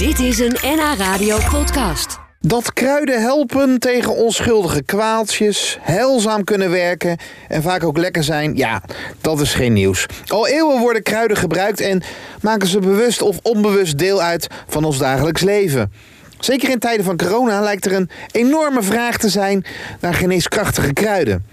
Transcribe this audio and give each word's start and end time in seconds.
Dit 0.00 0.18
is 0.18 0.38
een 0.38 0.56
NH 0.62 0.98
Radio 0.98 1.38
podcast. 1.50 2.18
Dat 2.40 2.72
kruiden 2.72 3.20
helpen 3.20 3.78
tegen 3.78 4.16
onschuldige 4.16 4.82
kwaaltjes, 4.82 5.78
heilzaam 5.80 6.44
kunnen 6.44 6.70
werken 6.70 7.16
en 7.48 7.62
vaak 7.62 7.84
ook 7.84 7.98
lekker 7.98 8.24
zijn, 8.24 8.56
ja, 8.56 8.82
dat 9.20 9.40
is 9.40 9.54
geen 9.54 9.72
nieuws. 9.72 10.06
Al 10.26 10.48
eeuwen 10.48 10.80
worden 10.80 11.02
kruiden 11.02 11.36
gebruikt 11.36 11.80
en 11.80 12.02
maken 12.40 12.68
ze 12.68 12.78
bewust 12.78 13.22
of 13.22 13.38
onbewust 13.42 13.98
deel 13.98 14.22
uit 14.22 14.46
van 14.66 14.84
ons 14.84 14.98
dagelijks 14.98 15.42
leven. 15.42 15.92
Zeker 16.38 16.70
in 16.70 16.78
tijden 16.78 17.04
van 17.04 17.16
corona 17.16 17.60
lijkt 17.60 17.86
er 17.86 17.92
een 17.92 18.10
enorme 18.30 18.82
vraag 18.82 19.16
te 19.16 19.28
zijn 19.28 19.64
naar 20.00 20.14
geneeskrachtige 20.14 20.92
kruiden. 20.92 21.46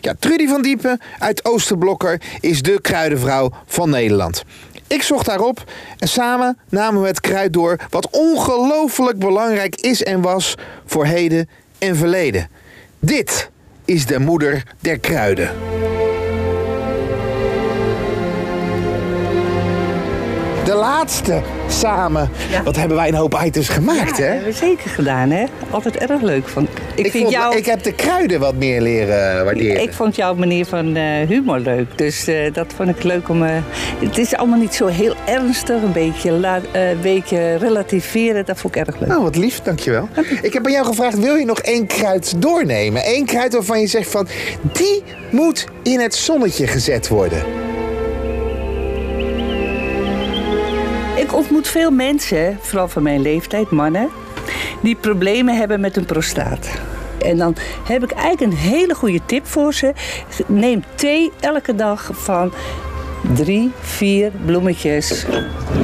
Ja, 0.00 0.14
Trudy 0.18 0.46
van 0.46 0.62
Diepen 0.62 1.00
uit 1.18 1.44
Oosterblokker 1.44 2.20
is 2.40 2.62
de 2.62 2.80
kruidenvrouw 2.80 3.50
van 3.66 3.90
Nederland. 3.90 4.44
Ik 4.86 5.02
zocht 5.02 5.26
daarop 5.26 5.64
en 5.98 6.08
samen 6.08 6.58
namen 6.68 7.00
we 7.02 7.06
het 7.06 7.20
kruid 7.20 7.52
door 7.52 7.76
wat 7.90 8.08
ongelooflijk 8.10 9.18
belangrijk 9.18 9.76
is 9.76 10.02
en 10.02 10.20
was 10.20 10.54
voor 10.86 11.04
heden 11.04 11.48
en 11.78 11.96
verleden. 11.96 12.48
Dit 12.98 13.50
is 13.84 14.06
de 14.06 14.18
moeder 14.18 14.62
der 14.80 14.98
kruiden. 14.98 15.50
De 20.64 20.74
laatste 20.74 21.40
samen. 21.68 22.30
Ja. 22.50 22.62
Wat 22.62 22.76
hebben 22.76 22.96
wij 22.96 23.08
een 23.08 23.14
hoop 23.14 23.40
items 23.44 23.68
gemaakt, 23.68 24.16
Ja, 24.16 24.24
hè? 24.24 24.30
hebben 24.30 24.46
we 24.48 24.52
zeker 24.52 24.90
gedaan, 24.90 25.30
hè? 25.30 25.44
Altijd 25.70 25.96
erg 25.96 26.20
leuk. 26.22 26.48
Van, 26.48 26.62
ik, 26.94 27.04
Ik, 27.04 27.10
vind 27.10 27.22
vond- 27.24 27.34
jou, 27.34 27.56
ik 27.56 27.66
heb 27.66 27.82
de 27.82 27.92
kruiden 27.92 28.40
wat 28.40 28.54
meer 28.54 28.80
leren 28.80 29.44
waarderen. 29.44 29.82
ik 29.82 29.92
vond 29.92 30.16
jouw 30.16 30.34
manier 30.34 30.66
van 30.66 30.96
eh, 30.96 31.02
humor 31.28 31.58
leuk. 31.58 31.98
Dus 31.98 32.26
eh, 32.26 32.52
dat 32.52 32.66
vond 32.76 32.88
ik 32.88 33.02
leuk 33.02 33.28
om... 33.28 33.42
eh, 33.44 33.50
het 33.98 34.18
is 34.18 34.34
allemaal 34.36 34.58
niet 34.58 34.74
zo 34.74 34.86
heel 34.86 35.14
ernstig. 35.24 35.82
Een 35.82 35.92
beetje, 35.92 36.30
la, 36.30 36.60
een 36.72 37.00
beetje 37.02 37.54
relativeren. 37.56 38.44
Dat 38.44 38.58
vond 38.60 38.76
ik 38.76 38.86
erg 38.86 38.98
leuk. 39.00 39.08
Nou, 39.08 39.22
wat 39.22 39.36
lief, 39.36 39.60
dankjewel. 39.60 40.08
Ik 40.42 40.52
heb 40.52 40.66
aan 40.66 40.72
jou 40.72 40.86
gevraagd, 40.86 41.18
wil 41.18 41.34
je 41.34 41.44
nog 41.44 41.58
één 41.58 41.86
kruid 41.86 42.34
doornemen? 42.42 43.02
Eén 43.04 43.26
kruid 43.26 43.52
waarvan 43.52 43.80
je 43.80 43.86
zegt 43.86 44.10
van, 44.10 44.26
die 44.72 45.02
moet 45.30 45.66
in 45.82 46.00
het 46.00 46.14
zonnetje 46.14 46.66
gezet 46.66 47.08
worden. 47.08 47.42
Ik 51.34 51.40
ontmoet 51.40 51.68
veel 51.68 51.90
mensen, 51.90 52.58
vooral 52.60 52.88
van 52.88 53.02
mijn 53.02 53.20
leeftijd, 53.20 53.70
mannen... 53.70 54.08
die 54.80 54.96
problemen 54.96 55.56
hebben 55.56 55.80
met 55.80 55.94
hun 55.94 56.04
prostaat. 56.04 56.68
En 57.18 57.36
dan 57.36 57.56
heb 57.84 58.02
ik 58.02 58.10
eigenlijk 58.10 58.52
een 58.52 58.58
hele 58.58 58.94
goede 58.94 59.20
tip 59.26 59.46
voor 59.46 59.74
ze. 59.74 59.92
Neem 60.46 60.84
thee 60.94 61.32
elke 61.40 61.74
dag 61.74 62.10
van 62.12 62.52
drie, 63.34 63.72
vier 63.80 64.32
bloemetjes 64.44 65.26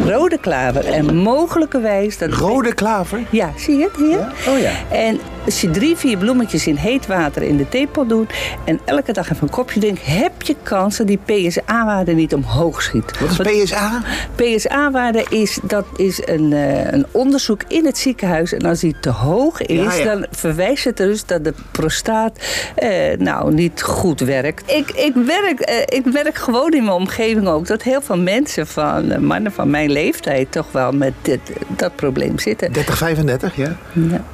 rode 0.04 0.38
klaver. 0.38 0.84
En 0.84 1.16
mogelijkerwijs... 1.16 2.18
Dat 2.18 2.32
Rode 2.32 2.74
klaver? 2.74 3.20
Ja, 3.30 3.52
zie 3.56 3.76
je 3.76 3.84
het 3.84 3.96
hier? 3.96 4.18
Ja? 4.18 4.32
Oh 4.48 4.58
ja. 4.58 4.72
En 4.90 5.20
als 5.44 5.60
je 5.60 5.70
drie, 5.70 5.96
vier 5.96 6.18
bloemetjes 6.18 6.66
in 6.66 6.76
heet 6.76 7.06
water 7.06 7.42
in 7.42 7.56
de 7.56 7.68
theepot 7.68 8.08
doet... 8.08 8.32
en 8.64 8.80
elke 8.84 9.12
dag 9.12 9.30
even 9.30 9.42
een 9.42 9.50
kopje 9.50 9.80
drinkt... 9.80 10.06
heb 10.06 10.42
je 10.42 10.56
kans 10.62 10.96
dat 10.96 11.06
die 11.06 11.18
PSA-waarde 11.24 12.12
niet 12.12 12.34
omhoog 12.34 12.82
schiet. 12.82 13.18
Wat 13.18 13.30
is 13.30 13.36
Want 13.36 13.64
PSA? 13.64 14.02
PSA-waarde 14.34 15.26
is, 15.28 15.58
dat 15.62 15.86
is 15.96 16.22
een, 16.24 16.52
eh, 16.52 16.92
een 16.92 17.06
onderzoek 17.10 17.62
in 17.68 17.86
het 17.86 17.98
ziekenhuis. 17.98 18.52
En 18.52 18.66
als 18.66 18.80
die 18.80 18.94
te 19.00 19.10
hoog 19.10 19.62
is, 19.62 19.78
Ja, 19.78 19.94
ja. 19.94 20.04
dan 20.04 20.26
verwijst 20.30 20.84
het 20.84 20.96
dus 20.96 21.26
dat 21.26 21.44
de 21.44 21.54
prostaat 21.70 22.38
eh, 22.74 23.18
nou 23.18 23.54
niet 23.54 23.82
goed 23.82 24.20
werkt. 24.20 24.70
Ik, 24.72 24.90
ik, 24.90 25.14
werk, 25.14 25.60
eh, 25.60 25.98
ik 25.98 26.04
werk 26.12 26.36
gewoon 26.36 26.72
in 26.72 26.84
mijn 26.84 26.96
omgeving 26.96 27.48
ook 27.48 27.66
dat 27.66 27.82
heel 27.82 28.00
veel 28.00 28.18
mensen 28.18 28.66
van 28.66 29.26
mannen 29.26 29.52
van 29.52 29.70
mijn 29.70 29.90
leeftijd 29.90 30.52
toch 30.52 30.72
wel 30.72 30.92
met 30.92 31.12
dit, 31.22 31.40
dat 31.68 31.96
probleem 31.96 32.38
zitten. 32.38 32.72
30, 32.72 32.96
35, 32.96 33.56
ja. 33.56 33.76
Ja. 33.92 34.24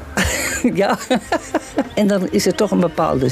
ja. 0.83 0.99
en 1.95 2.07
dan 2.07 2.29
is 2.31 2.47
er 2.47 2.55
toch 2.55 2.71
een 2.71 2.81
bepaalde 2.81 3.29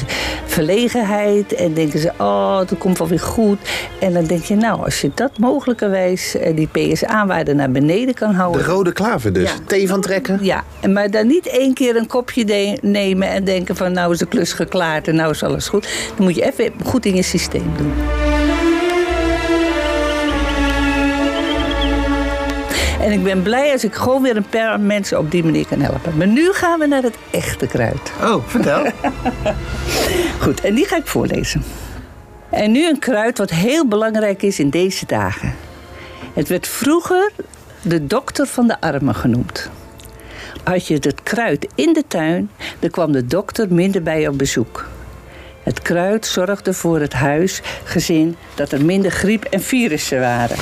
verlegenheid. 0.47 1.55
En 1.55 1.75
denken 1.75 1.99
ze, 1.99 2.13
oh, 2.19 2.57
dat 2.59 2.79
komt 2.79 2.99
wel 2.99 3.09
weer 3.09 3.21
goed. 3.21 3.59
En 4.01 4.13
dan 4.13 4.25
denk 4.25 4.43
je, 4.45 4.55
nou, 4.55 4.85
als 4.85 5.01
je 5.01 5.11
dat 5.15 5.39
mogelijkerwijs, 5.39 6.37
eh, 6.37 6.57
die 6.57 6.69
PSA-waarde 6.73 7.55
naar 7.55 7.71
beneden 7.71 8.15
kan 8.15 8.29
De 8.31 8.35
houden. 8.37 8.65
rode 8.65 8.93
klaver 8.93 9.33
dus. 9.33 9.51
Ja. 9.51 9.57
Thee 9.67 9.89
van 9.89 10.01
trekken? 10.01 10.39
Ja, 10.43 10.65
maar 10.91 11.11
dan 11.11 11.27
niet 11.27 11.47
één 11.47 11.75
keer 11.75 11.97
een 11.97 12.07
kopje 12.07 12.45
de- 12.45 12.79
nemen 12.83 13.29
en 13.29 13.45
denken 13.45 13.77
van 13.77 13.93
nou 13.93 14.13
is 14.13 14.19
de 14.19 14.27
klus 14.27 14.53
geklaard 14.53 15.09
en 15.09 15.15
nou 15.15 15.31
is 15.31 15.43
alles 15.43 15.69
goed. 15.69 15.89
Dan 16.17 16.25
moet 16.27 16.35
je 16.35 16.53
even 16.53 16.73
goed 16.85 17.07
in 17.07 17.15
je 17.15 17.23
systeem 17.23 17.71
doen. 17.77 17.93
En 23.05 23.13
ik 23.13 23.23
ben 23.23 23.43
blij 23.43 23.73
als 23.73 23.85
ik 23.85 23.95
gewoon 23.95 24.23
weer 24.23 24.37
een 24.37 24.49
paar 24.49 24.81
mensen 24.81 25.19
op 25.19 25.31
die 25.31 25.45
manier 25.45 25.67
kan 25.67 25.81
helpen. 25.81 26.17
Maar 26.17 26.27
nu 26.27 26.53
gaan 26.53 26.79
we 26.79 26.87
naar 26.87 27.03
het 27.03 27.17
echte 27.31 27.67
kruid. 27.67 28.13
Oh, 28.23 28.47
vertel. 28.47 28.87
Goed, 30.43 30.61
en 30.61 30.75
die 30.75 30.87
ga 30.87 30.97
ik 30.97 31.07
voorlezen. 31.07 31.65
En 32.51 32.73
nu 32.73 32.89
een 32.89 32.99
kruid 32.99 33.39
wat 33.39 33.51
heel 33.51 33.87
belangrijk 33.87 34.43
is 34.43 34.59
in 34.59 34.71
deze 34.71 35.07
dagen. 35.07 35.55
Het 36.35 36.49
werd 36.49 36.69
vroeger 36.69 37.33
de 37.83 38.07
dokter 38.07 38.47
van 38.47 38.67
de 38.67 38.81
armen 38.81 39.15
genoemd. 39.15 39.71
Had 40.63 40.87
je 40.87 40.95
het 40.95 41.23
kruid 41.23 41.67
in 41.75 41.93
de 41.93 42.05
tuin, 42.09 42.51
dan 42.79 42.91
kwam 42.91 43.13
de 43.13 43.27
dokter 43.27 43.75
minder 43.75 44.03
bij 44.03 44.21
je 44.21 44.29
op 44.29 44.39
bezoek. 44.39 44.89
Het 45.63 45.83
kruid 45.83 46.27
zorgde 46.27 46.73
voor 46.73 47.01
het 47.01 47.13
huis, 47.13 47.61
gezin, 47.85 48.37
dat 48.55 48.73
er 48.73 48.85
minder 48.85 49.11
griep 49.11 49.45
en 49.45 49.61
virussen 49.61 50.21
waren. 50.21 50.57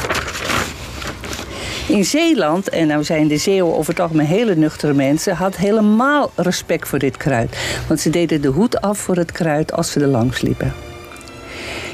In 1.88 2.04
Zeeland, 2.04 2.69
en 2.69 2.87
nou 2.87 3.04
zijn 3.04 3.28
de 3.28 3.37
Zeeuwen 3.37 3.76
over 3.76 3.91
het 3.91 4.00
algemeen 4.00 4.26
hele 4.26 4.56
nuchtere 4.56 4.93
mensen, 4.93 5.37
had 5.37 5.56
helemaal 5.56 6.32
respect 6.37 6.88
voor 6.88 6.98
dit 6.98 7.16
kruid. 7.16 7.56
Want 7.88 8.00
ze 8.00 8.10
deden 8.10 8.41
de 8.41 8.48
hoed 8.48 8.81
af 8.81 8.98
voor 8.98 9.16
het 9.16 9.32
kruid 9.32 9.72
als 9.72 9.91
ze 9.91 10.00
er 10.00 10.06
langs 10.06 10.41
liepen. 10.41 10.72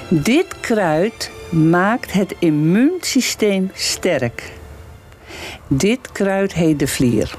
Dit 0.09 0.47
kruid 0.61 1.31
maakt 1.51 2.13
het 2.13 2.35
immuunsysteem 2.39 3.71
sterk. 3.75 4.53
Dit 5.67 6.13
kruid 6.13 6.53
heet 6.53 6.79
de 6.79 6.87
vlier. 6.87 7.35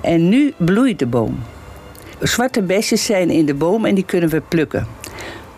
En 0.00 0.28
nu 0.28 0.54
bloeit 0.56 0.98
de 0.98 1.06
boom. 1.06 1.42
Zwarte 2.20 2.62
besjes 2.62 3.04
zijn 3.04 3.30
in 3.30 3.46
de 3.46 3.54
boom 3.54 3.84
en 3.84 3.94
die 3.94 4.04
kunnen 4.04 4.28
we 4.28 4.40
plukken. 4.40 4.86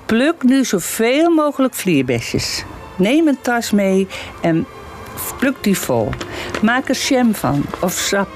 Pluk 0.06 0.42
nu 0.42 0.65
zoveel 0.65 1.31
mogelijk 1.31 1.75
vlierbesjes. 1.75 2.65
Neem 2.97 3.28
een 3.28 3.38
tas 3.42 3.71
mee 3.71 4.06
en 4.41 4.66
pluk 5.38 5.56
die 5.60 5.78
vol. 5.78 6.08
Maak 6.62 6.88
er 6.88 6.97
jam 7.08 7.34
van 7.34 7.64
of 7.81 7.92
sap. 7.92 8.28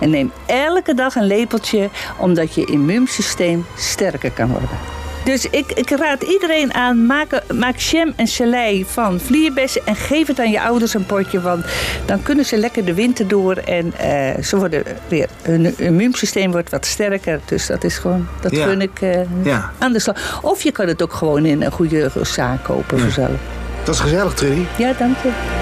En 0.00 0.10
neem 0.10 0.32
elke 0.46 0.94
dag 0.94 1.14
een 1.14 1.26
lepeltje, 1.26 1.88
omdat 2.16 2.54
je 2.54 2.64
immuunsysteem 2.64 3.66
sterker 3.76 4.30
kan 4.30 4.48
worden. 4.50 4.68
Dus 5.24 5.46
ik, 5.50 5.72
ik 5.72 5.90
raad 5.90 6.22
iedereen 6.22 6.74
aan, 6.74 7.06
maak, 7.06 7.42
maak 7.54 7.76
jam 7.76 8.12
en 8.16 8.26
gelei 8.26 8.84
van 8.88 9.20
vlierbessen 9.20 9.86
en 9.86 9.96
geef 9.96 10.26
het 10.26 10.38
aan 10.40 10.50
je 10.50 10.60
ouders 10.62 10.94
een 10.94 11.06
potje. 11.06 11.40
Want 11.40 11.64
dan 12.04 12.22
kunnen 12.22 12.44
ze 12.44 12.56
lekker 12.56 12.84
de 12.84 12.94
winter 12.94 13.28
door 13.28 13.56
en 13.56 13.92
eh, 13.98 14.42
ze 14.44 14.56
worden 14.56 14.82
weer, 15.08 15.28
hun 15.42 15.78
immuunsysteem 15.78 16.50
wordt 16.50 16.70
wat 16.70 16.86
sterker. 16.86 17.40
Dus 17.44 17.66
dat 17.66 17.84
is 17.84 17.98
gewoon, 17.98 18.26
dat 18.40 18.52
Ja. 18.56 18.64
gun 18.66 18.80
ik 18.80 19.00
Ja. 19.42 19.70
aan 19.78 19.92
de 19.92 19.98
slag. 19.98 20.38
Of 20.42 20.62
je 20.62 20.72
kan 20.72 20.86
het 20.86 21.02
ook 21.02 21.12
gewoon 21.12 21.46
in 21.46 21.62
een 21.62 21.72
goede 21.72 22.10
zaak 22.22 22.64
kopen 22.64 22.98
voor 22.98 23.10
zelf. 23.10 23.30
Dat 23.84 23.94
is 23.94 24.00
gezellig, 24.00 24.34
Trudy. 24.34 24.62
Ja, 24.78 24.92
dank 24.98 25.16
je. 25.22 25.61